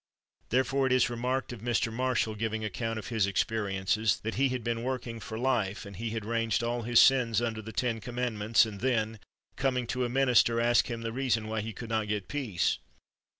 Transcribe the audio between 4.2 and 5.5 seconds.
that he had been working for